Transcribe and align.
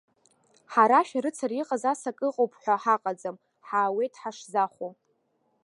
Ҳара 0.73 1.07
шәарыцара 1.07 1.55
иҟаз 1.61 1.83
ас 1.91 2.01
акы 2.09 2.25
ыҟоуп 2.29 2.51
ҳәа 2.61 2.75
ҳаҟаӡам, 2.83 3.35
ҳаауеит 3.67 4.13
ҳашзахәо. 4.21 4.89